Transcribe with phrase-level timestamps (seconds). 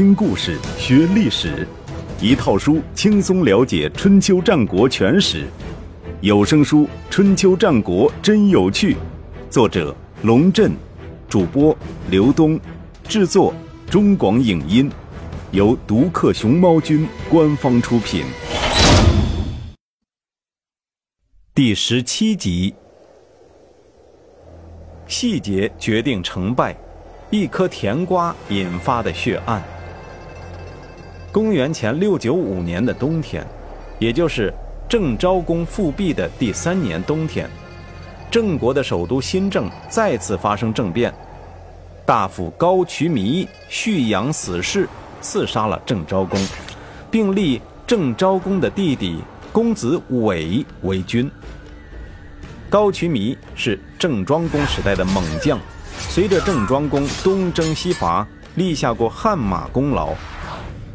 [0.00, 1.68] 听故事学历史，
[2.22, 5.46] 一套书轻松了解春秋战国全史。
[6.22, 8.94] 有声书《春秋战国真有趣》，
[9.50, 10.72] 作者龙震，
[11.28, 11.76] 主播
[12.08, 12.58] 刘东，
[13.06, 13.52] 制作
[13.90, 14.90] 中广影音，
[15.50, 18.24] 由独克熊猫君官方出品。
[21.54, 22.74] 第十七集，
[25.06, 26.74] 细节决定成败。
[27.28, 29.62] 一颗甜瓜引发的血案。
[31.32, 33.46] 公元前六九五年的冬天，
[34.00, 34.52] 也就是
[34.88, 37.48] 郑昭公复辟的第三年冬天，
[38.28, 41.14] 郑国的首都新郑再次发生政变，
[42.04, 44.88] 大夫高渠弥蓄养死士，
[45.20, 46.40] 刺杀了郑昭公，
[47.12, 49.22] 并立郑昭公的弟弟
[49.52, 51.30] 公子伟为君。
[52.68, 55.58] 高渠弥是郑庄公时代的猛将。
[56.08, 60.14] 随着郑庄公东征西伐，立下过汗马功劳，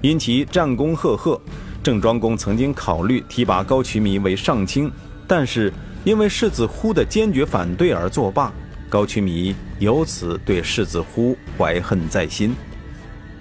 [0.05, 1.41] 因其战功赫赫，
[1.81, 4.91] 郑庄公曾经考虑提拔高渠弥为上卿，
[5.25, 8.53] 但是因为世子忽的坚决反对而作罢。
[8.87, 12.55] 高渠弥由此对世子忽怀恨在心。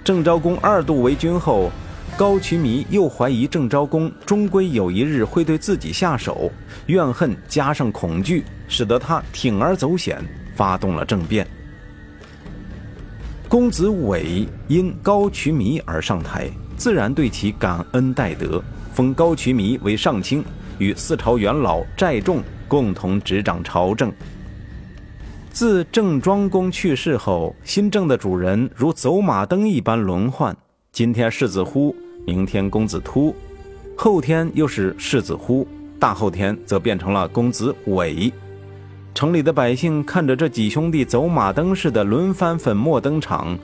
[0.03, 1.71] 郑昭公二度为君后，
[2.17, 6.51] 高渠弥又怀疑郑昭公终归有一日会对自己下手，
[6.87, 10.19] 怨恨加上恐惧，使得他铤而走险，
[10.55, 11.45] 发动了政变。
[13.47, 18.61] 公子伟因高渠弥而上台，自然对其感恩戴德，
[18.93, 20.43] 封高渠弥为上卿，
[20.79, 24.11] 与四朝元老寨众共同执掌朝政。
[25.51, 30.55] 自郑庄公去世后，新政的主人如走马灯一般轮换，
[30.91, 33.33] 今天世子忽，明天公子突，
[33.95, 35.67] 后天又是世子忽，
[35.99, 38.33] 大后天则变成了公子伟。
[39.15, 43.57] 城里的百姓看着这几兄弟走马灯似的轮番粉墨登场，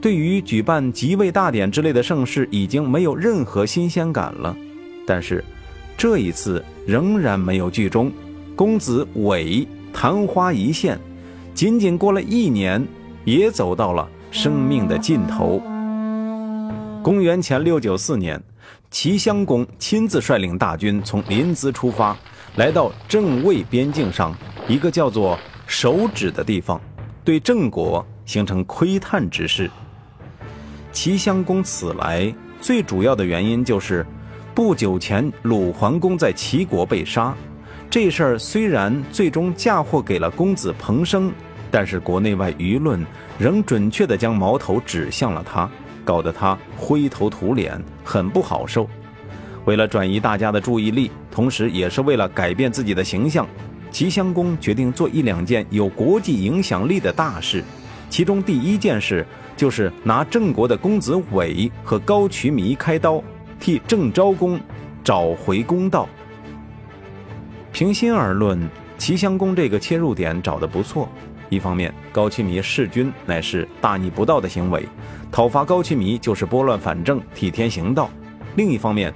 [0.00, 4.56] 对于举办即位大典之类的盛事已经没有任何新鲜感了。
[5.04, 5.44] 但是，
[5.98, 8.12] 这一次仍然没有剧终。
[8.54, 10.96] 公子伟昙花一现，
[11.52, 12.86] 仅仅过了一年，
[13.24, 15.60] 也走到了生命的尽头。
[17.02, 18.40] 公元前六九四年，
[18.88, 22.16] 齐襄公亲自率领大军从临淄出发，
[22.54, 24.32] 来到郑魏边境上。
[24.68, 26.80] 一个叫做手指的地方，
[27.24, 29.68] 对郑国形成窥探之势。
[30.92, 34.06] 齐襄公此来最主要的原因就是，
[34.54, 37.34] 不久前鲁桓公在齐国被杀，
[37.90, 41.32] 这事儿虽然最终嫁祸给了公子彭生，
[41.70, 43.04] 但是国内外舆论
[43.38, 45.68] 仍准确地将矛头指向了他，
[46.04, 48.88] 搞得他灰头土脸，很不好受。
[49.64, 53.46] 为了转移大家的注意力，同时也是为了改变自己的形象。
[53.92, 57.62] 齐襄公决定做一两件有国际影响力的大事，
[58.08, 63.22] 其中第一件事就是拿郑国的公子伟和高渠弥开刀，
[63.60, 64.58] 替郑昭公
[65.04, 66.08] 找回公道。
[67.70, 68.58] 平心而论，
[68.96, 71.06] 齐襄公这个切入点找得不错。
[71.50, 74.88] 一方面，高渠弥弑君乃是大逆不道的行为，
[75.30, 78.08] 讨伐高渠弥就是拨乱反正、替天行道；
[78.56, 79.12] 另一方面，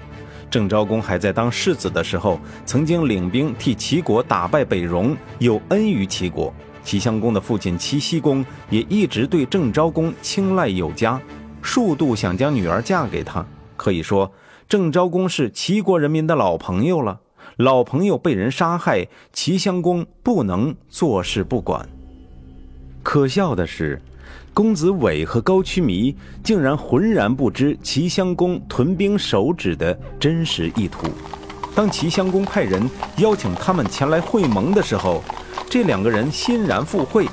[0.49, 6.53] 郑昭公还在当世子的时候，曾经领兵替齐国打败北戎，有恩于齐国。
[6.83, 11.21] 齐襄公的父亲齐僖公也一直对郑昭公青睐有加，
[11.61, 13.45] 数度想将女儿嫁给他。
[13.77, 14.33] 可以说，
[14.69, 17.21] 郑昭公是齐国人民的老朋友了。
[17.57, 21.89] 老朋友被人杀害，齐襄公不能坐视不管。
[23.03, 24.01] 可笑的是。
[24.57, 31.09] 公子伟和高渠弥竟然浑然不知齐襄公屯兵守止的真实意图。
[31.75, 35.23] 当齐襄公派人邀请他们前来会盟的时候，
[35.69, 37.29] 这两个人欣然赴会，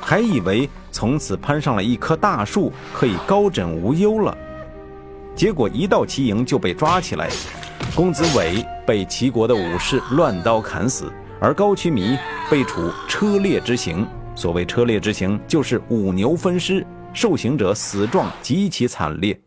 [0.00, 4.36] 还以为从此攀上了一棵大树，可以高枕无忧了。
[5.36, 7.30] 结果一到齐营就被抓起来，
[7.94, 11.04] 公子伟被齐国的武士乱刀砍死，
[11.38, 12.18] 而高渠弥
[12.50, 14.04] 被处车裂之刑。
[14.34, 19.38] 所谓车裂之刑，就是五牛分尸，受刑者死状极其惨烈。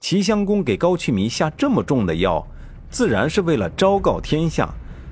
[0.00, 2.44] 齐襄公给高渠弥下这么重的药，
[2.90, 4.68] 自然是为了昭告天下，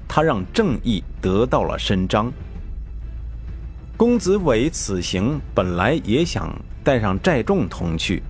[0.08, 2.32] 他让正义得到了伸张。
[3.96, 6.50] 公子伟此行本来也想
[6.82, 8.22] 带上寨众同去，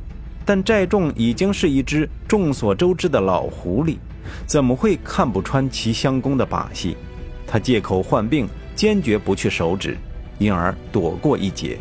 [0.45, 3.97] 但寨众已经是一只众所周知的老狐狸，
[4.47, 6.97] 怎么会看不穿齐襄公的把戏？
[7.47, 9.97] 他借口患病，坚决不去手指。
[10.41, 11.79] 因而躲过一劫。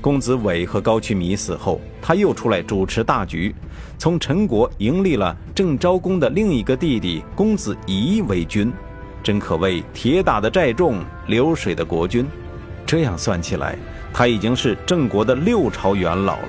[0.00, 3.54] 公子伟和高渠弥死后，他又出来主持大局，
[3.96, 8.72] 从陈国迎立了郑昭公的另一个弟弟公子仪为君，
[9.22, 10.98] 真可谓铁打的寨众，
[11.28, 12.26] 流水的国君。
[12.84, 13.78] 这样算起来，
[14.12, 16.48] 他已经是郑国的六朝元老了。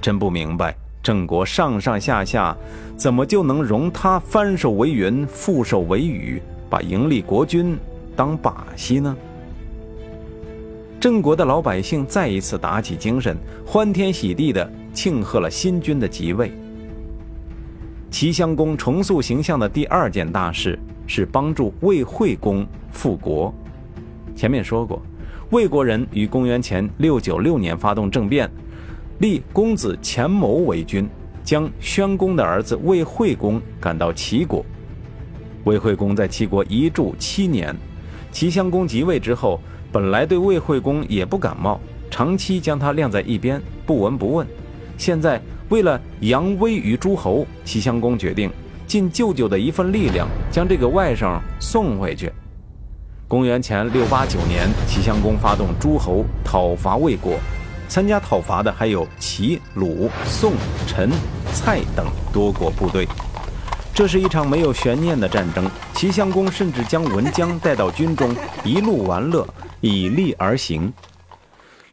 [0.00, 2.56] 真不明白，郑国上上下下
[2.96, 7.78] 怎么就能容他翻手为云，覆手为雨，把迎立国君
[8.16, 9.16] 当把戏呢？
[11.02, 16.52] 郑国的老百姓再一次打起精神，欢天喜地地庆贺了新君的即位。
[18.08, 20.78] 齐襄公重塑形象的第二件大事
[21.08, 23.52] 是帮助魏惠公复国。
[24.36, 25.02] 前面说过，
[25.50, 28.48] 魏国人于公元前六九六年发动政变，
[29.18, 31.08] 立公子钱谋为君，
[31.42, 34.64] 将宣公的儿子魏惠公赶到齐国。
[35.64, 37.74] 魏惠公在齐国一住七年，
[38.30, 39.58] 齐襄公即位之后。
[39.92, 41.78] 本来对魏惠公也不感冒，
[42.10, 44.46] 长期将他晾在一边，不闻不问。
[44.96, 48.50] 现在为了扬威于诸侯，齐襄公决定
[48.86, 52.32] 尽舅舅的一份力量，将这个外甥送回去。
[53.28, 57.38] 公元前六八九年，齐襄公发动诸侯讨伐魏国，
[57.86, 60.52] 参加讨伐的还有齐、鲁、宋、
[60.86, 61.10] 陈、
[61.52, 63.06] 蔡等多国部队。
[63.94, 65.70] 这是一场没有悬念的战争。
[65.94, 68.34] 齐襄公甚至将文姜带到军中，
[68.64, 69.46] 一路玩乐。
[69.84, 70.92] 以利而行，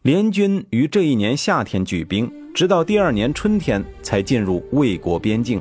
[0.03, 5.59] 联军于这一年夏天举兵，直到第二年春天才进入魏国边境。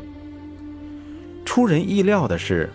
[1.43, 2.71] 出人意料的是，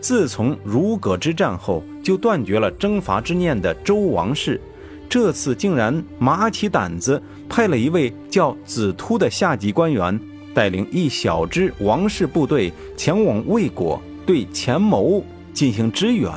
[0.00, 4.60] 自从如葛之战后，就断绝了征伐之念的周王室，
[5.08, 10.20] 这次竟然麻起胆子，派了一位叫子突的下级官员，
[10.56, 15.22] 带领一小支王室部队前往魏国，对钱谋
[15.52, 16.32] 进行支援。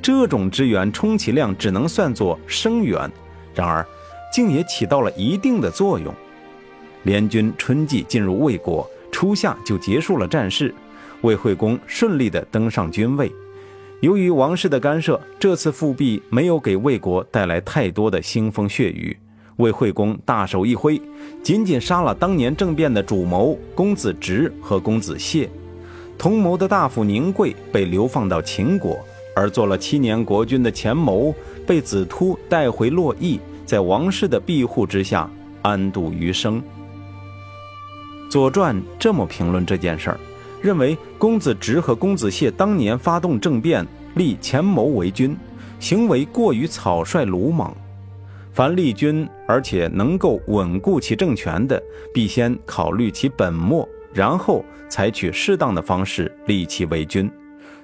[0.00, 3.10] 这种支援充其量只能算作声援，
[3.52, 3.84] 然而，
[4.32, 6.14] 竟也起到了一定的作用。
[7.02, 10.72] 联军春季进入魏国，初夏就结束了战事，
[11.22, 13.32] 魏惠公顺利地登上君位。
[13.98, 19.16] 由于王室的干涉，这次复辟没有给魏国带来太多的腥风血雨。
[19.56, 21.00] 魏惠公大手一挥，
[21.42, 25.48] 仅仅杀了当年政变的主谋公子直和公子谢，
[26.18, 28.98] 同谋的大夫宁贵被流放到秦国。
[29.36, 31.34] 而做了七年国君的钱谋
[31.66, 35.28] 被子突带回洛邑，在王室的庇护之下
[35.60, 36.62] 安度余生。
[38.30, 40.20] 《左传》这么评论这件事儿，
[40.62, 43.84] 认为公子直和公子谢当年发动政变，
[44.14, 45.36] 立钱谋为君，
[45.80, 47.74] 行为过于草率鲁莽。
[48.52, 51.82] 凡立君而且能够稳固其政权的，
[52.12, 57.30] 必先考虑其本末，然后采取适当的方式立其为君。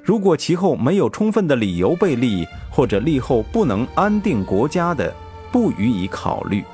[0.03, 5.15] 如果其后没有充分的理由被立，或者立后不能安定国家的，
[5.53, 6.65] 不予以考虑。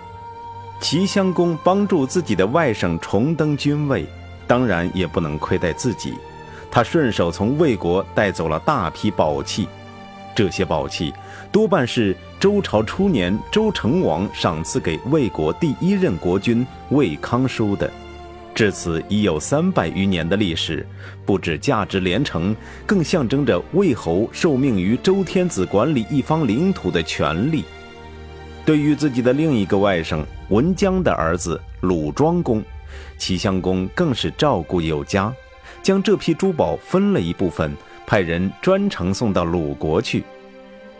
[0.81, 4.07] 齐襄公帮助自己的外甥重登君位，
[4.47, 6.15] 当然也不能亏待自己。
[6.71, 9.67] 他顺手从魏国带走了大批宝器，
[10.37, 11.15] 这些宝器
[11.51, 17.91] 多半是周朝初年周成王赏赐给魏国第一任国君魏康叔的。
[18.55, 20.87] 至此已有三百余年的历史，
[21.25, 22.55] 不止价值连城，
[22.85, 27.65] 更象征着魏侯受命于周天子管理一方领土的权利。
[28.67, 32.63] 对于自己的另一个外甥文姜的儿子鲁庄公，
[33.17, 35.33] 齐襄公更是照顾有加，
[35.83, 37.75] 将这批珠宝分了一部分，
[38.07, 40.25] 派人专程送到鲁国去。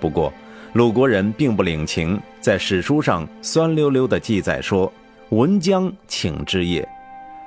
[0.01, 0.33] 不过，
[0.73, 4.93] 鲁国人并不领情，在史书上酸溜溜地记载说
[5.31, 6.87] ：“文姜请之也。”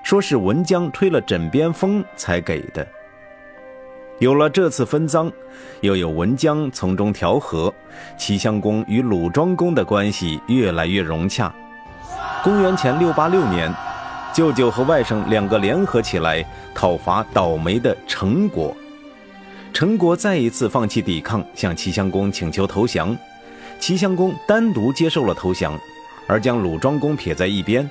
[0.02, 2.88] 说是文姜吹了枕边风才给的。
[4.18, 5.32] 有了这次分赃，
[5.82, 7.72] 又有文姜从中调和，
[8.18, 11.54] 齐襄公与鲁庄公的关系越来越融洽。
[12.44, 13.72] 公元前六八六年，
[14.34, 18.76] 舅舅和外甥两个联合起来讨伐倒霉的陈国，
[19.80, 23.18] 陈国再一次放弃抵抗，向齐襄公请求投降。
[23.80, 25.80] 齐襄公单独接受了投降，
[26.28, 27.90] 而将鲁庄公撇在一边。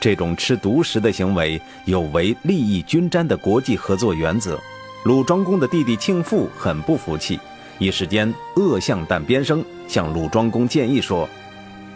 [0.00, 4.56] 这种吃独食的行为有违利益均沾的国际合作原则。
[5.02, 7.36] 鲁庄公的弟弟庆父很不服气，
[7.80, 11.28] 一时间恶向胆边生，向鲁庄公建议说：“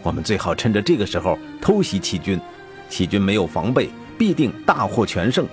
[0.02, 2.40] 我们最好趁着这个时候偷袭齐军，
[2.88, 5.46] 齐军没有防备，必定大获全胜。”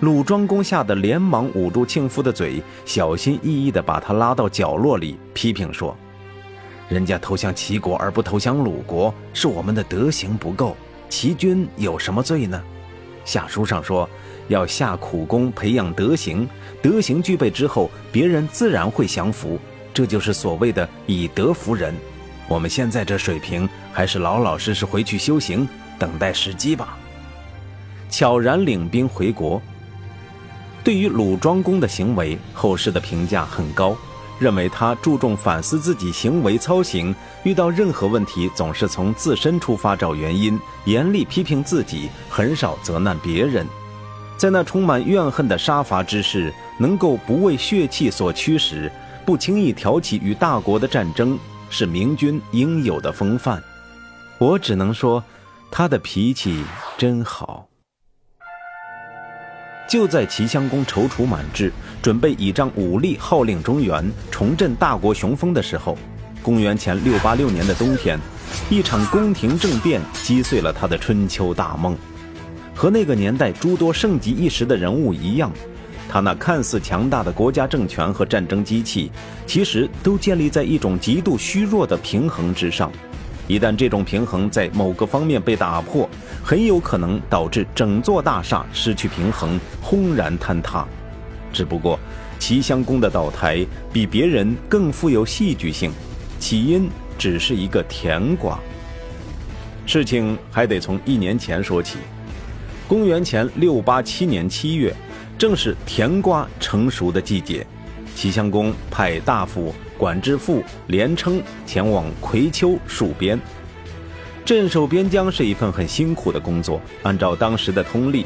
[0.00, 5.96] 鲁庄公吓得连忙捂住庆父的嘴，小心翼翼地把他拉到角落里，批评说
[6.88, 10.76] ：“人家投降齐国而不投降鲁国，是我们的德行不够。”
[11.10, 12.62] 齐军有什么罪呢？
[13.24, 14.08] 下书上说，
[14.46, 16.48] 要下苦功培养德行，
[16.80, 19.58] 德行具备之后，别人自然会降服。
[19.92, 21.92] 这就是所谓的以德服人。
[22.46, 26.96] 我们现在这水平，还是老老实实回去修行，等待时机吧。
[28.08, 29.60] 悄然领兵回国。
[30.88, 33.94] 对于鲁庄公的行为，后世的评价很高，
[34.38, 43.66] 认为他注重反思自己行为操行，遇到任何问题总是从自身出发找原因，严厉批评自己，很少责难别人。
[44.38, 48.90] 在那充满怨恨的杀伐之势，能够不为血气所驱使，
[49.26, 53.62] 不轻易挑起与大国的战争，是明君应有的风范。
[54.38, 55.22] 我只能说，
[55.70, 56.64] 他的脾气
[56.96, 57.68] 真好。
[59.88, 65.96] 就在齐襄公踌躇满志，准备倚仗武力号令中原，重振大国雄风的时候，
[66.42, 68.20] 公元前六八六年的冬天，
[68.68, 71.96] 一场宫廷政变击碎了他的春秋大梦。
[72.74, 75.50] 和那个年代诸多盛极一时的人物一样，
[76.06, 79.10] 他那看似强大的国家政权和战争机器，
[79.46, 82.92] 其实都建立在一种极度虚弱的平衡之上。
[83.48, 86.08] 一旦这种平衡在某个方面被打破，
[86.44, 90.86] 很有可能导致整座大厦失去平衡，轰然坍塌。
[91.50, 91.98] 只不过，
[92.38, 95.90] 齐襄公的倒台比别人更富有戏剧性，
[96.38, 98.58] 起因只是一个甜瓜。
[99.86, 101.96] 事情还得从一年前说起，
[102.86, 104.94] 公元前六八七年七月，
[105.38, 107.66] 正是甜瓜成熟的季节。
[108.14, 109.74] 齐襄公派大夫。
[109.98, 113.38] 管之父连称前往葵丘戍边，
[114.44, 116.80] 镇守边疆是一份很辛苦的工作。
[117.02, 118.24] 按照当时的通例，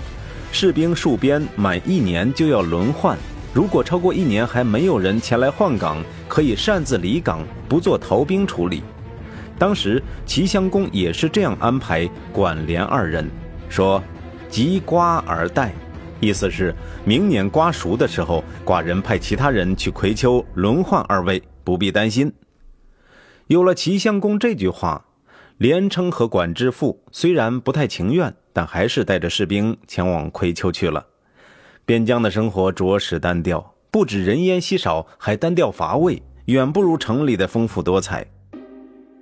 [0.53, 3.17] 士兵戍边满一年就要轮换，
[3.55, 8.83] 如果超过一年还没有人前来换岗，可以擅自离岗，不做逃兵处理。
[9.59, 13.31] 当时齐襄公也是这样安排管连二人，
[13.71, 14.03] 说
[14.51, 15.73] ：“即瓜而待。”
[16.21, 16.75] 意思是
[17.05, 21.43] 明年瓜熟的时候，寡人派其他人去葵丘轮换二位。
[21.65, 22.33] 不必担心。
[23.49, 25.05] 有了齐襄公这句话，
[25.59, 31.07] 连称和管之父虽然不太情愿，但还是带着士兵前往葵丘去了。
[31.85, 38.27] 边疆的生活着实单调，不止人烟稀少，还单调乏味，远不如城里的丰富多彩。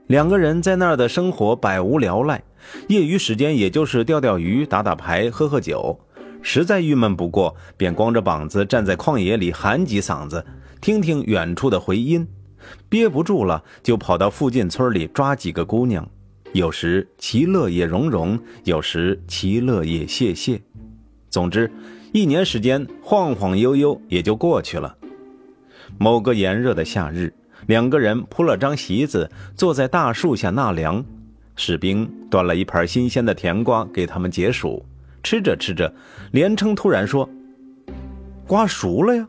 [0.06, 2.42] 两个人在那儿的生活百无聊赖，
[2.88, 5.98] 业余时间也就是钓钓鱼、打打牌、喝喝酒，
[6.42, 10.44] 实在郁闷不过，便光着膀子站在旷野里喊几嗓子。
[10.80, 12.26] 听听远处的回音，
[12.88, 16.08] 憋不住了，就跑到附近村里抓几个姑娘，
[16.52, 20.60] 有时其乐也融融，有时其乐也泄泄。
[21.28, 21.70] 总之，
[22.12, 24.96] 一年时间晃晃悠悠也就过去了。
[25.98, 27.32] 某个炎热的夏日，
[27.66, 31.04] 两个人铺了张席子，坐在大树下纳凉。
[31.56, 34.82] 士兵端了一盘新鲜的甜瓜给他们解暑。
[35.22, 35.92] 吃着吃着，
[36.32, 37.28] 连称突然说
[38.48, 39.28] ：“瓜熟了呀！”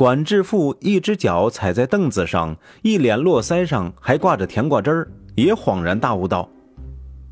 [0.00, 6.48] 管志富一只脚踩在凳子上，一脸络腮上还挂着甜瓜汁儿，也恍然大悟道：“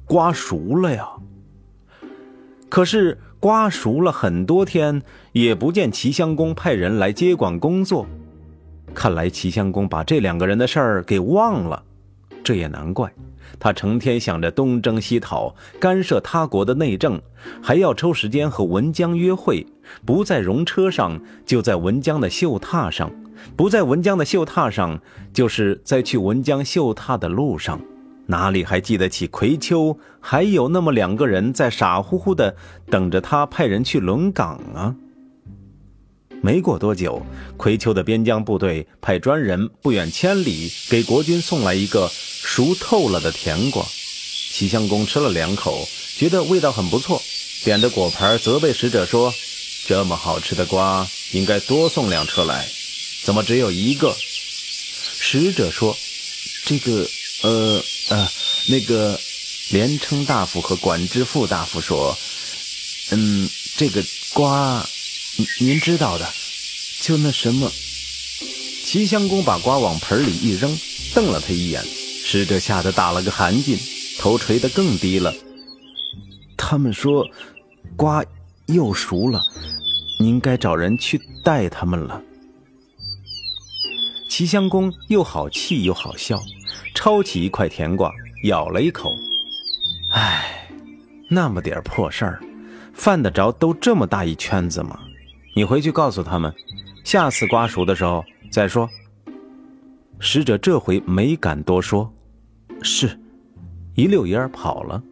[0.04, 1.08] 瓜熟了呀！”
[2.68, 5.00] 可是瓜熟了很多天，
[5.32, 8.06] 也不见齐襄公派人来接管工作。
[8.92, 11.82] 看来齐襄公把这两个人的事儿给忘了。
[12.44, 13.10] 这也难怪，
[13.58, 17.20] 他成天想着东征西讨，干涉他国的内政，
[17.62, 19.66] 还要抽时间和文姜约会。
[20.04, 23.08] 不在戎车上，就在文江的绣榻上；
[23.56, 25.00] 不在文江的绣榻上，
[25.32, 27.80] 就是在去文江绣榻的路上。
[28.26, 32.54] 哪里还记得起葵丘还有那么两个人在傻乎乎的
[32.90, 34.94] 等着他派人去轮岗啊？
[36.42, 37.24] 没过多久，
[37.56, 42.10] 葵丘的边疆部队派专人不远千里给国君送来一个
[42.42, 43.84] 熟透了的甜瓜。
[44.50, 47.22] 齐襄公吃了两口，觉得味道很不错，
[47.64, 49.32] 点着果盘责备使者说。
[49.86, 52.68] 这么好吃的瓜，应该多送两车来，
[53.22, 54.14] 怎么只有一个？
[55.18, 55.96] 使者说
[56.66, 57.08] ：“这个，
[57.42, 58.28] 呃呃，
[58.66, 59.18] 那个，
[59.70, 62.18] 连称大夫和管之父大夫说，
[63.12, 64.04] 嗯，这个
[64.34, 64.86] 瓜，
[65.60, 66.28] 您知道的，
[67.00, 67.70] 就那什么。”
[68.84, 70.76] 齐襄公把瓜往盆里一扔，
[71.14, 71.82] 瞪了他一眼。
[71.84, 73.78] 使者吓得打了个寒噤，
[74.18, 75.32] 头垂得更低了。
[76.56, 77.26] 他们说，
[77.96, 78.22] 瓜
[78.66, 79.40] 又熟了。
[80.20, 82.20] 您该找人去带他们了。
[84.28, 86.38] 齐襄公又好气又好笑，
[86.94, 88.12] 抄起一块甜瓜，
[88.44, 89.14] 咬了一口。
[90.12, 90.68] 唉，
[91.30, 92.40] 那么点破事儿，
[92.92, 94.98] 犯得着都这么大一圈子吗？
[95.58, 96.54] 你回去告诉他们，
[97.02, 98.88] 下次瓜熟的时候再说。
[100.20, 102.08] 使者这回没敢多说，
[102.80, 103.18] 是，
[103.96, 105.02] 一溜烟跑了。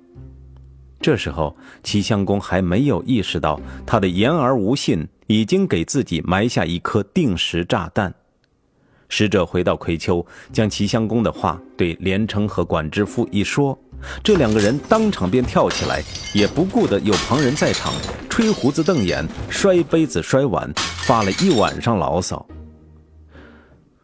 [1.01, 8.15] 这时候，齐襄公还没有意识到，他的言而无信已经给自己埋下一颗定时炸弹。
[9.09, 13.79] 使者回到葵丘，将齐襄公的话对连城和管之夫一说，
[14.23, 16.03] 这两个人当场便跳起来，
[16.35, 17.93] 也不顾得有旁人在场，
[18.29, 20.71] 吹胡子瞪眼，摔杯子摔碗，
[21.07, 22.45] 发了一晚上牢骚。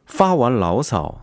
[0.06, 1.20] 发完牢骚，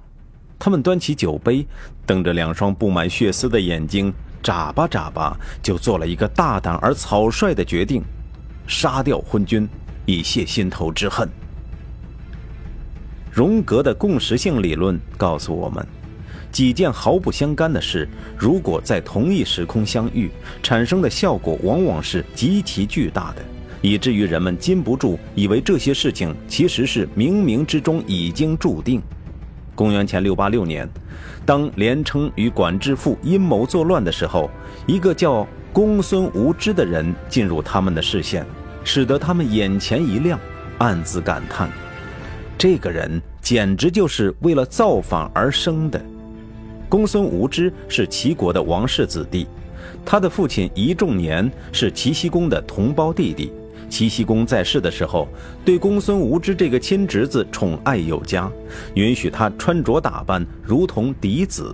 [0.57, 1.65] 他们端起酒杯，
[2.05, 8.03] 瞪着两双布满血丝的眼睛，眨巴眨巴，就做了一个大胆而草率的决定：
[8.67, 9.69] 杀掉昏君，
[10.05, 11.29] 以泄心头之恨。
[13.31, 15.85] 荣格的共识性理论告诉我们，
[16.51, 18.07] 几件毫不相干的事，
[18.37, 20.29] 如果在同一时空相遇，
[20.63, 23.41] 产生的效果往往是极其巨大的，
[23.81, 29.01] 以至于人们禁不住以为这些事情其实是冥冥之中已经注定。
[29.75, 30.89] 公元前六八六年，
[31.45, 34.49] 当连称与管制父阴谋作乱的时候，
[34.87, 38.45] 一个叫公孙无知的人进入他们的视线，
[38.83, 40.37] 使得他们眼前一亮，
[40.79, 41.69] 暗自感叹。
[42.59, 46.03] 这个人简直就是为了造反而生的。
[46.89, 49.47] 公孙无知是齐国的王室子弟，
[50.03, 53.49] 他的父亲仪仲年是齐僖公的同胞弟弟。
[53.89, 55.25] 齐僖公在世的时候，
[55.63, 58.51] 对公孙无知这个亲侄子宠爱有加，
[58.93, 61.73] 允许他穿着打扮如同嫡子。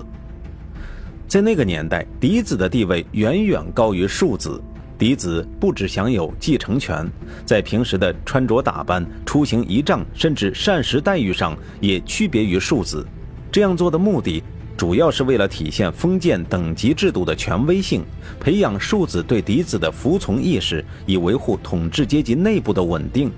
[1.28, 4.62] 在那个年代，嫡子的地位远远高于庶子。
[4.98, 7.06] 嫡子不只享有继承权，
[7.46, 13.06] 在平时的穿着打扮、出行仪仗，甚至膳食待遇上，也区别于庶子。
[13.52, 14.42] 这样做的目的，
[14.78, 18.04] 主要是为了体现封建等级制度的权威性，
[18.40, 23.30] 培养庶子对嫡子的服从意识，以维护统治阶级内部的稳定。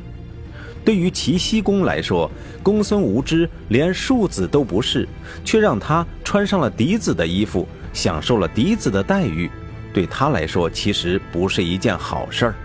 [0.85, 2.29] 对于齐僖公来说，
[2.61, 5.07] 公孙无知连庶子都不是，
[5.43, 9.49] 却让他穿上了嫡子的衣服，享受了嫡子的待遇。
[9.97, 12.55] 对他来说，其实不是一件好事儿。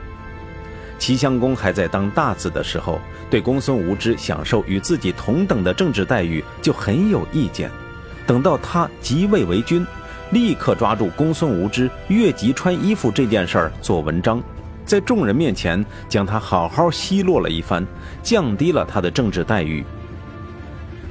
[0.99, 7.71] 齐襄公还在当大子的时候，对公孙无知享受与自己同等的政治待遇就很有意见。
[8.27, 9.83] 等到他即位为君，
[10.33, 14.39] 立刻抓住公孙无知越级穿衣服这件事儿做文章，
[14.85, 17.83] 在众人面前将他好好奚落了一番，
[18.23, 19.83] 降低了他的政治待遇。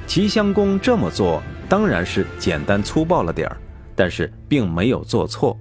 [0.06, 3.56] 齐襄公这么做当然是简单粗暴了点儿，
[3.96, 5.58] 但是并没有做错。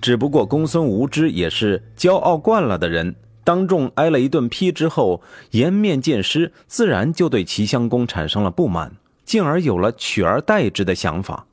[0.00, 8.92] 只不过公孙无知也是骄傲惯了的人，当众挨了一顿批之后，颜面尽失，自然就对齐襄公产生了不满，
[9.24, 11.46] 进而有了取而代之的想法。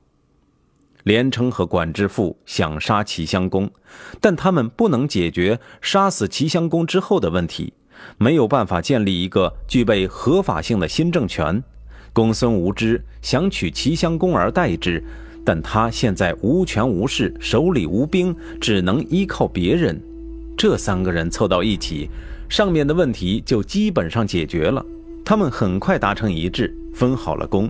[1.04, 3.72] 连称和管之父想杀齐襄公，
[4.20, 7.74] 但他们不能解决杀死齐襄公之后的问题，
[8.18, 11.64] 没有办法建立一个具备合法性的新政权。
[12.12, 15.04] 公孙无知想取齐襄公而代之。
[15.50, 20.00] 但他现在无权无势，手里无兵，只能依靠别人。
[20.56, 22.08] 这三个人凑到一起，
[22.48, 24.86] 上面的问题就基本上解决了。
[25.26, 27.68] 他们很快达成一致，分好了工。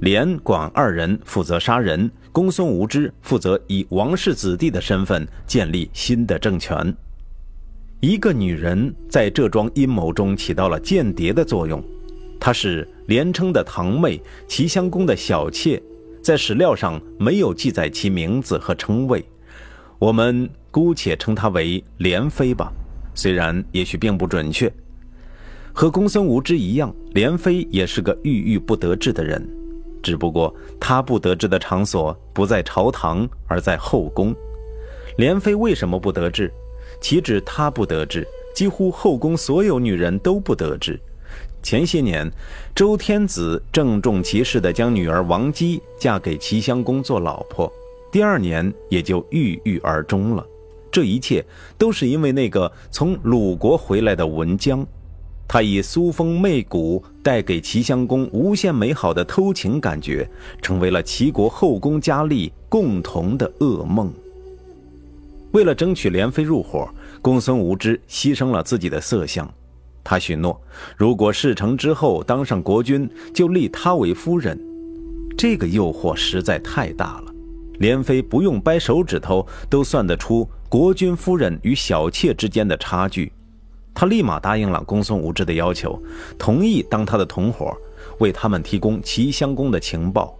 [0.00, 6.92] 连广二人负责杀人，公孙无知负责以王室子弟的身份建立新的政权。
[8.00, 11.80] 一个女人在这桩阴谋中起到了间谍的作用，
[12.40, 15.80] 她是连称的堂妹，齐襄公的小妾。
[16.22, 19.24] 在史料上没有记载其名字和称谓，
[19.98, 22.72] 我们姑且称她为莲妃吧。
[23.14, 24.72] 虽然也许并不准确。
[25.72, 29.48] 和公孙无知一样，莲妃也是个郁郁不得志的人，
[30.02, 34.34] 只不过她不得志的场所不在朝堂，而在后宫。
[35.16, 36.52] 莲妃为什么不得志？
[37.00, 41.00] 岂止她不得志，几乎后宫所有女人都不得志。
[41.62, 42.30] 前些年，
[42.74, 47.70] 周天子郑重其事地将女儿王姬嫁给齐襄公做老婆，
[48.10, 50.44] 第二年也就郁郁而终了。
[50.90, 51.44] 这一切
[51.78, 54.84] 都是因为那个从鲁国回来的文姜，
[55.46, 60.28] 他以苏风媚骨带给齐襄公无限美好的偷情感觉，
[60.60, 64.12] 成为了齐国后宫佳丽共同的噩梦。
[65.52, 66.88] 为了争取莲妃入伙，
[67.20, 69.48] 公孙无知牺牲了自己的色相。
[70.02, 70.60] 他许诺，
[70.96, 74.58] 如果事成之后当上国君，就立他为夫人。
[75.36, 77.34] 这个诱惑实在太大了，
[77.78, 83.32] 连妃不用掰手指头都算得出国君夫人与小妾之间的差距。
[83.92, 86.00] 他立马答应了公孙无知的要求，
[86.38, 87.76] 同意当他的同伙，
[88.18, 90.36] 为他们提供齐襄公的情报。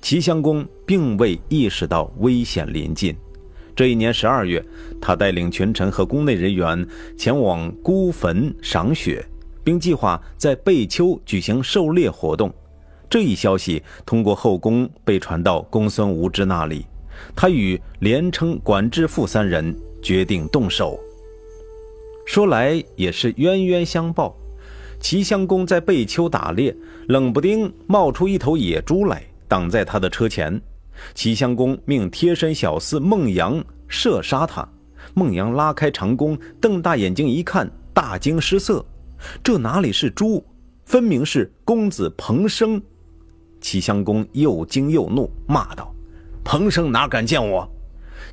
[0.00, 3.16] 齐襄公并未意识到危险临近。
[3.74, 4.62] 这一年十二月，
[5.00, 9.24] 他带领群臣和宫内人员前往孤坟赏雪，
[9.64, 12.52] 并计划在贝丘举行狩猎活动。
[13.08, 16.86] 这一消息通过后宫被传到公孙无知那里，
[17.34, 20.98] 他与连称、管制父三人决定动手。
[22.26, 24.36] 说来也是冤冤相报，
[25.00, 26.74] 齐襄公在贝丘打猎，
[27.08, 30.60] 冷不丁冒出一头野猪来，挡在他的车前。
[31.14, 34.66] 齐襄公命贴身小厮孟阳射杀他。
[35.14, 38.84] 孟阳拉开长弓，瞪大眼睛一看，大惊失色。
[39.42, 40.44] 这哪里是猪？
[40.84, 42.80] 分明是公子彭生。
[43.60, 45.94] 齐襄公又惊又怒，骂道
[46.44, 47.68] ：“彭生哪敢见我！”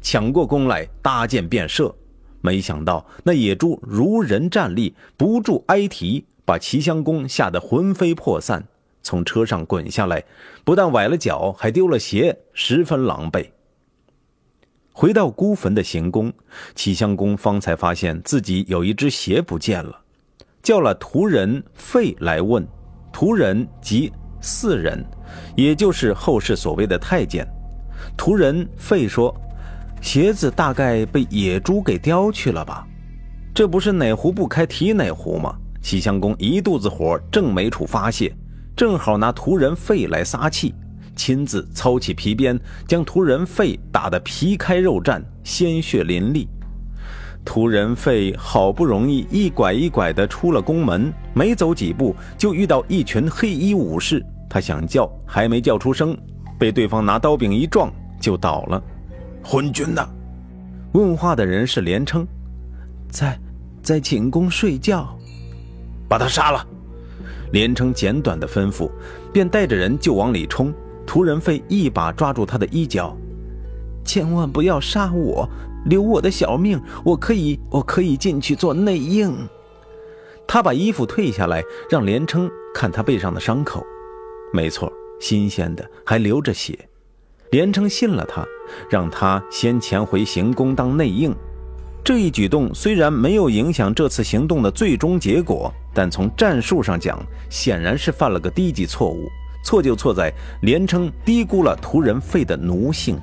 [0.01, 1.93] 抢过弓来，搭箭便射。
[2.41, 8.65] 没想到那野猪如人站立，不住哀啼，把齐襄公吓得魂飞魄散，
[9.01, 10.23] 从车上滚下来，
[10.63, 13.49] 不但崴了脚，还丢了鞋，十分狼狈。
[14.91, 16.31] 回到孤坟的行宫，
[16.75, 19.99] 齐襄公方才发现自己有一只鞋不见了，
[20.62, 22.67] 叫了仆人费来问。
[23.13, 25.03] 仆人即四人，
[25.55, 27.47] 也就是后世所谓的太监。
[28.17, 29.35] 仆人费说。
[30.01, 32.88] 鞋子大概被野猪给叼去了吧？
[33.53, 35.53] 这不是哪壶不开提哪壶吗？
[35.81, 38.33] 齐襄公一肚子火，正没处发泄，
[38.79, 40.73] 正好拿屠人肺来撒气，
[41.13, 46.47] 亲自操起皮鞭，将屠人肺打得皮开肉绽，鲜血淋漓。
[47.43, 56.17] 屠人费好不容易一拐一拐地出了宫门，没走几步就遇到一群黑衣武士，他想叫，还没叫出声，
[56.57, 58.81] 被对方拿刀柄一撞，就倒了。
[59.43, 60.09] 昏君呢？
[60.93, 62.25] 问话的人是连称，
[63.09, 63.37] 在，
[63.83, 65.13] 在寝宫睡觉。
[66.07, 66.65] 把他杀了。
[67.51, 68.89] 连称简短的吩咐，
[69.31, 70.73] 便带着人就往里冲。
[71.05, 73.17] 屠人费一把抓住他的衣角，
[74.05, 75.49] 千万不要杀我，
[75.85, 79.35] 留我的小命，我可以，我可以进去做内应。
[80.47, 83.83] 他把衣服退下来，让连称看他背上的伤口，
[84.53, 86.77] 没错，新鲜的，还流着血。
[87.49, 88.45] 连称信了他，
[88.88, 91.35] 让他先潜回行宫当内应。
[92.03, 99.30] 这一举动虽然没有影响这次行动的最终结果，但从战术上讲，显然是犯了个低级错误。
[99.63, 103.19] 错就错在连称低估了屠人费的奴性。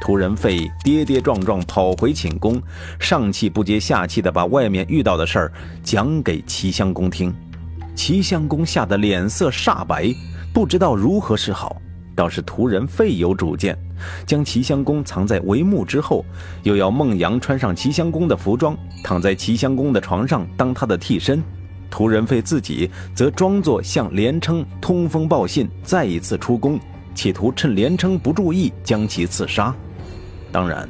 [0.00, 2.62] 屠人费跌跌撞撞跑回寝宫，
[3.00, 5.52] 上气不接下气地把外面遇到的事儿
[5.82, 7.34] 讲给齐襄公听。
[7.94, 10.12] 齐襄公吓得脸色煞白，
[10.52, 11.80] 不知道如何是好。
[12.14, 13.76] 倒是屠人费有主见，
[14.26, 16.24] 将齐襄公藏在帷幕之后，
[16.62, 21.42] 又要孟阳穿上齐襄公的服装，躺在齐襄公的床上当他的替身。
[21.94, 26.76] 屠人费自己则装作向连称通风报信，再一次出宫，
[27.14, 29.72] 企图趁连称不注意将其刺杀。
[30.50, 30.88] 当然，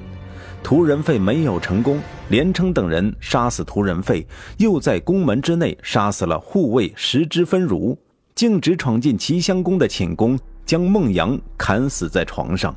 [0.63, 7.99] 屠人费没有成功，连称等人杀死屠人费，又在宫门之内杀死了护卫十之分如，
[8.35, 10.39] 径直闯进齐襄公的寝宫。
[10.65, 12.75] 将孟阳砍死在床上。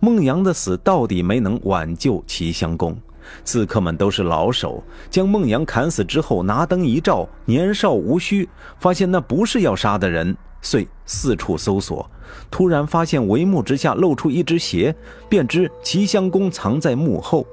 [0.00, 2.96] 孟阳的死到底没能挽救齐襄公，
[3.44, 12.08] 刺客们都是老手，将孟阳砍死之后，拿灯一照，年少无须，发现那不是要杀的人，遂四处搜索，
[12.50, 14.94] 突然发现帷幕之下露出一只鞋，
[15.28, 17.46] 便知齐襄公藏在幕后。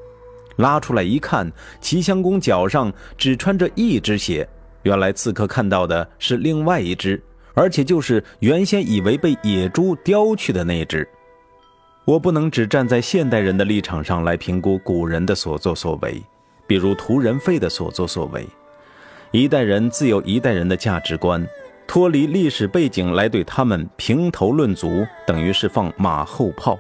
[0.58, 4.48] 拉出来一看，齐襄公脚上只穿着一只鞋，
[4.84, 7.22] 原来刺客看到的是另外一只。
[7.56, 11.06] 而且就是原先以为被野猪叼去的那只，
[12.10, 16.20] 我不能只站在现代人的立场上来评估古人的所作所为，
[16.66, 18.48] 比如屠人费的所作所为。
[19.30, 21.48] 一代人自有一代人的价值观，
[21.86, 26.80] 脱离历史背景来对他们评头论足，等于是放马后炮，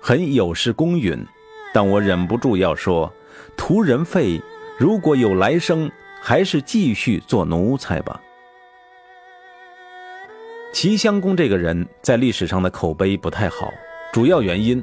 [0.00, 1.24] 很有失公允。
[1.72, 3.12] 但我忍不住要说，
[3.56, 4.42] 屠人费
[4.76, 5.88] 如果有来生，
[6.20, 8.20] 还是继续做奴才吧。
[10.72, 13.72] 齐襄公这个人在历史上的口碑不太好，
[14.14, 14.80] 主要原因，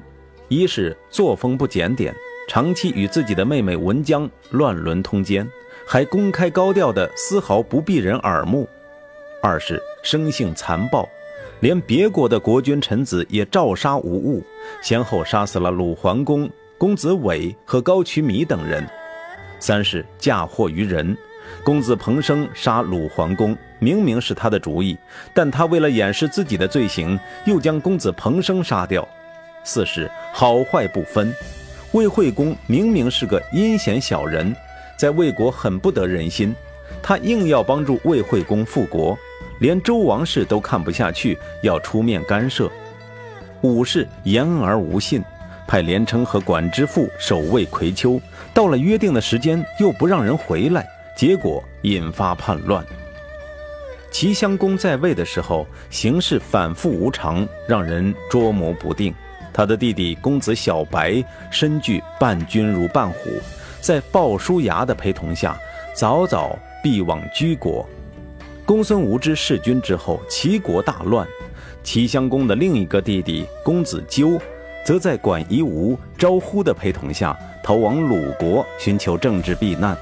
[0.50, 2.14] 一是作风不检点，
[2.50, 5.50] 长期与自己的妹妹文姜乱伦通奸，
[5.88, 8.66] 还公开高调的丝毫不避人耳目；
[9.42, 11.08] 二是生性残暴，
[11.62, 14.44] 连别国的国君臣子也照杀无误，
[14.82, 18.84] 先后杀死了鲁桓公、公子伟和高渠弥等人；
[19.62, 21.18] 三是嫁祸于人。
[21.64, 24.98] 公子彭生杀鲁桓公，明明是他的主意，
[25.34, 29.08] 但他为了掩饰自己的罪行，又将公子彭生杀掉。
[29.64, 31.34] 四是好坏不分，
[31.92, 34.56] 魏惠公明明是个阴险小人，
[34.98, 36.56] 在魏国很不得人心，
[37.02, 39.18] 他硬要帮助魏惠公复国，
[39.60, 42.70] 连周王室都看不下去，要出面干涉。
[43.62, 45.24] 五是言而无信，
[45.68, 48.20] 派连称和管之父守卫葵丘，
[48.54, 50.88] 到了约定的时间又不让人回来。
[51.16, 52.84] 结果引发叛乱。
[54.10, 59.14] 齐襄公在位的时候，行事反复无常，让人捉摸不定。
[59.54, 63.30] 他的弟弟公子小白身具伴君如伴虎，
[63.80, 65.60] 在鲍叔牙的陪同下，
[65.94, 67.88] 早早避往居国。
[68.66, 71.28] 公孙无知弑君之后，齐国大乱。
[71.84, 74.40] 齐襄公的另一个弟弟公子纠，
[74.86, 79.98] 则在管夷吾、招呼的陪同下，逃往鲁国，寻求政治避难。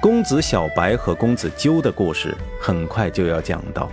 [0.00, 3.92] 公子小白和公子纠的故事很快就要讲到，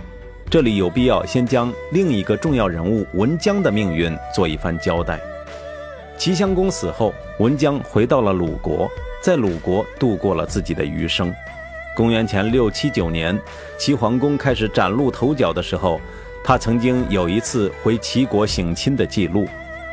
[0.50, 5.20] 这里有必要先将另一个重要人物文姜的命运做一番交代。
[6.16, 11.30] 齐襄公死后，文姜回到了鲁国，在鲁国度过了自己的余生。
[11.94, 13.38] 公元前六七九年，
[13.78, 16.00] 齐桓公开始崭露头角的时候，
[16.42, 19.46] 他曾经有一次回齐国省亲的记录。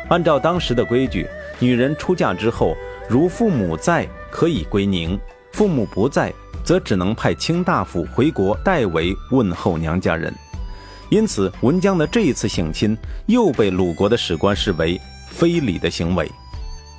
[0.07, 1.27] 按照当时的规矩，
[1.59, 2.77] 女人出嫁之后，
[3.09, 5.17] 如父母在，可以归宁；
[5.51, 10.33] 父母不在，则只能派卿大夫回国代为问候娘家人。
[11.15, 12.97] 因此，文姜的这一次省亲
[13.27, 14.99] 又被鲁国的史官视为。
[15.29, 16.29] 非礼的行为，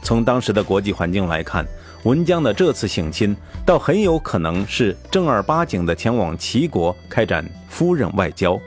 [0.02, 1.64] 从当时的国际环境来看，
[2.04, 8.60] 文姜的这次省亲，倒很有可能是正儿八经的前往齐国开展夫人外交，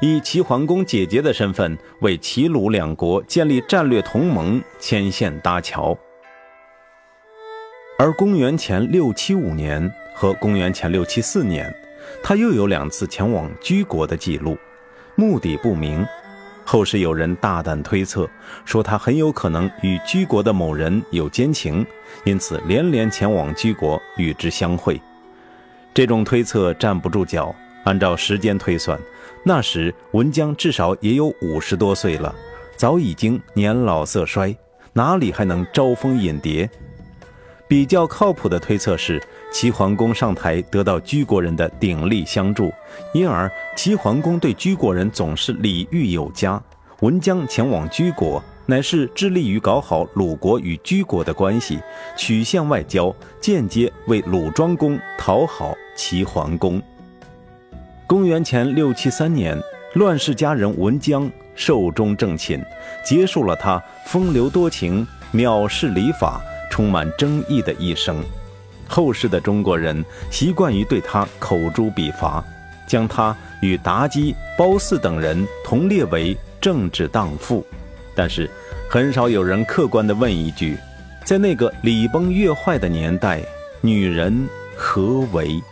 [0.00, 5.96] 以齐桓公姐姐的身份为齐鲁两国建立战略同盟牵线搭桥。
[7.98, 11.70] 而公元前六七五年和公元前六七四年，
[12.22, 14.56] 他又有两次前往居国的记录，
[15.16, 16.06] 目的不明。
[16.64, 18.28] 后世有人大胆推测，
[18.64, 21.84] 说他很有可能与居国的某人有奸情，
[22.24, 25.00] 因此连连前往居国与之相会。
[25.92, 27.54] 这种推测站不住脚。
[27.84, 28.98] 按照时间推算，
[29.42, 32.34] 那时文姜至少也有五十多岁了，
[32.76, 34.56] 早已经年老色衰，
[34.94, 36.66] 哪里还能招蜂引蝶？
[37.66, 39.22] 比较靠谱的推测是。
[39.52, 42.72] 齐桓公上台得到居国人的鼎力相助，
[43.12, 46.60] 因而齐桓公对居国人总是礼遇有加。
[47.02, 51.78] 文姜前往居国，乃是致力于搞好鲁国与居国的关系，
[52.16, 56.82] 曲线外交，间接为鲁庄公讨好齐桓公。
[58.08, 59.56] 公元前六七三年，
[59.92, 62.60] 乱世佳人文姜寿终正寝，
[63.06, 66.42] 结束了他风流多情、藐视礼法、
[66.74, 68.20] 充满争议的一生。
[68.88, 72.42] 后世的中国人习惯于对他口诛笔伐，
[72.84, 73.32] 将他
[73.62, 77.64] 与妲己、褒姒等人同列为政治荡妇。
[78.12, 78.50] 但是，
[78.90, 80.76] 很少有人客观地问一句：
[81.24, 83.40] 在那个礼崩乐坏的年代，
[83.80, 85.62] 女人何为？